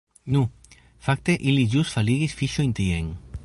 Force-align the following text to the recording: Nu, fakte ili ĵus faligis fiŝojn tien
Nu, 0.35 0.39
fakte 1.09 1.35
ili 1.51 1.67
ĵus 1.75 1.95
faligis 1.99 2.37
fiŝojn 2.41 2.77
tien 2.81 3.17